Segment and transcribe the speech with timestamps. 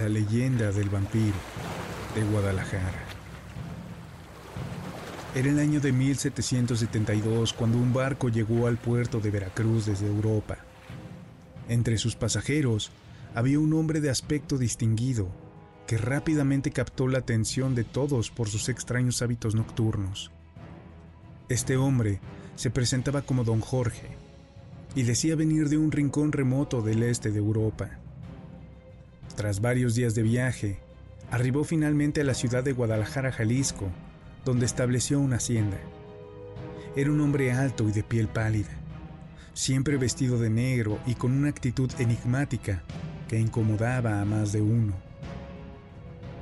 [0.00, 1.36] La leyenda del vampiro
[2.14, 3.04] de Guadalajara.
[5.34, 10.56] Era el año de 1772 cuando un barco llegó al puerto de Veracruz desde Europa.
[11.68, 12.90] Entre sus pasajeros
[13.34, 15.28] había un hombre de aspecto distinguido
[15.86, 20.30] que rápidamente captó la atención de todos por sus extraños hábitos nocturnos.
[21.50, 22.20] Este hombre
[22.56, 24.16] se presentaba como don Jorge
[24.94, 27.98] y decía venir de un rincón remoto del este de Europa.
[29.40, 30.80] Tras varios días de viaje,
[31.30, 33.88] arribó finalmente a la ciudad de Guadalajara, Jalisco,
[34.44, 35.78] donde estableció una hacienda.
[36.94, 38.68] Era un hombre alto y de piel pálida,
[39.54, 42.82] siempre vestido de negro y con una actitud enigmática
[43.30, 44.92] que incomodaba a más de uno.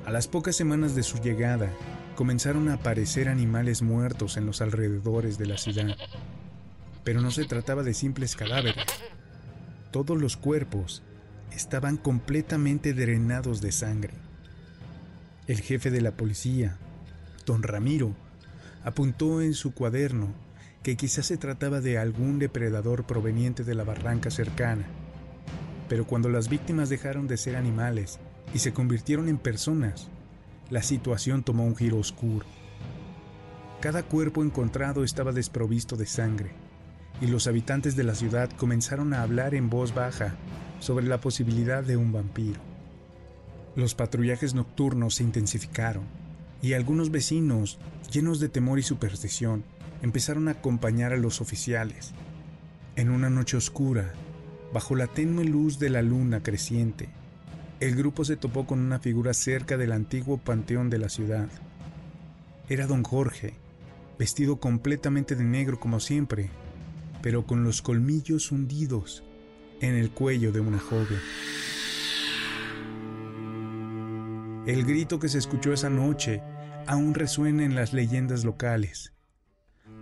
[0.05, 1.71] A las pocas semanas de su llegada,
[2.17, 5.97] comenzaron a aparecer animales muertos en los alrededores de la ciudad.
[7.05, 8.87] Pero no se trataba de simples cadáveres.
[9.93, 11.05] Todos los cuerpos
[11.53, 14.15] estaban completamente drenados de sangre.
[15.47, 16.77] El jefe de la policía,
[17.47, 18.15] don Ramiro,
[18.85, 20.29] apuntó en su cuaderno
[20.83, 24.87] que quizás se trataba de algún depredador proveniente de la barranca cercana.
[25.89, 28.19] Pero cuando las víctimas dejaron de ser animales
[28.55, 30.09] y se convirtieron en personas,
[30.71, 32.47] la situación tomó un giro oscuro.
[33.81, 36.51] Cada cuerpo encontrado estaba desprovisto de sangre,
[37.21, 40.37] y los habitantes de la ciudad comenzaron a hablar en voz baja
[40.81, 42.61] sobre la posibilidad de un vampiro.
[43.77, 46.05] Los patrullajes nocturnos se intensificaron
[46.63, 47.79] y algunos vecinos,
[48.11, 49.65] llenos de temor y superstición,
[50.03, 52.13] empezaron a acompañar a los oficiales.
[52.97, 54.13] En una noche oscura,
[54.73, 57.09] bajo la tenue luz de la luna creciente,
[57.81, 61.49] el grupo se topó con una figura cerca del antiguo panteón de la ciudad.
[62.69, 63.55] Era don Jorge,
[64.19, 66.51] vestido completamente de negro como siempre,
[67.23, 69.23] pero con los colmillos hundidos
[69.81, 71.21] en el cuello de una joven.
[74.67, 76.43] El grito que se escuchó esa noche
[76.87, 79.13] aún resuena en las leyendas locales.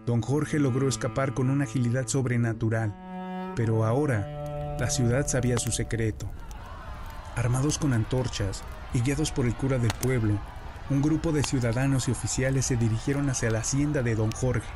[0.06, 6.31] Don Jorge logró escapar con una agilidad sobrenatural, pero ahora la ciudad sabía su secreto.
[7.34, 8.62] Armados con antorchas
[8.94, 10.38] y guiados por el cura del pueblo,
[10.88, 14.69] un grupo de ciudadanos y oficiales se dirigieron hacia la hacienda de don Jorge.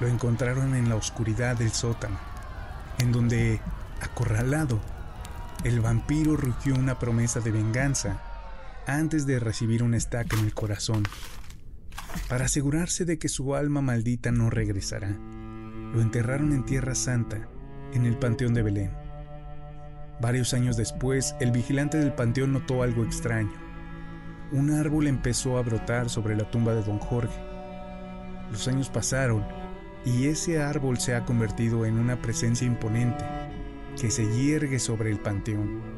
[0.00, 2.18] Lo encontraron en la oscuridad del sótano,
[2.98, 3.60] en donde,
[4.00, 4.80] acorralado,
[5.64, 8.20] el vampiro rugió una promesa de venganza
[8.86, 11.02] antes de recibir un estaca en el corazón,
[12.28, 15.08] para asegurarse de que su alma maldita no regresará.
[15.08, 17.48] Lo enterraron en Tierra Santa,
[17.92, 18.90] en el Panteón de Belén.
[20.20, 23.52] Varios años después, el vigilante del panteón notó algo extraño.
[24.50, 27.38] Un árbol empezó a brotar sobre la tumba de don Jorge.
[28.50, 29.44] Los años pasaron
[30.06, 33.24] y ese árbol se ha convertido en una presencia imponente
[34.00, 35.96] que se hiergue sobre el panteón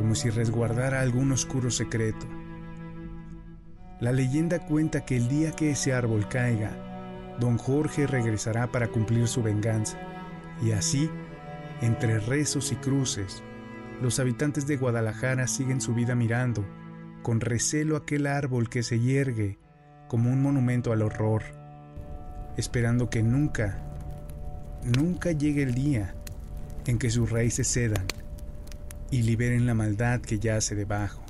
[0.00, 2.26] como si resguardara algún oscuro secreto.
[4.00, 6.70] La leyenda cuenta que el día que ese árbol caiga,
[7.38, 9.98] don Jorge regresará para cumplir su venganza,
[10.62, 11.10] y así,
[11.82, 13.42] entre rezos y cruces,
[14.00, 16.66] los habitantes de Guadalajara siguen su vida mirando
[17.22, 19.58] con recelo aquel árbol que se yergue
[20.08, 21.42] como un monumento al horror,
[22.56, 23.78] esperando que nunca,
[24.84, 26.14] nunca llegue el día
[26.86, 28.06] en que sus raíces cedan
[29.10, 31.22] y liberen la maldad que yace debajo.